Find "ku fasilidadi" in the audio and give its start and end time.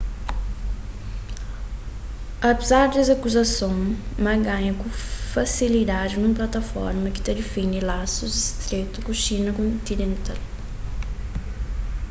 4.81-6.13